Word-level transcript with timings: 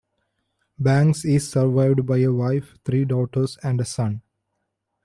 Banks 0.79 1.23
is 1.25 1.47
survived 1.51 2.07
by 2.07 2.17
a 2.21 2.31
wife, 2.33 2.73
three 2.83 3.05
daughters 3.05 3.59
and 3.61 3.79
a 3.79 3.85
son. 3.85 4.23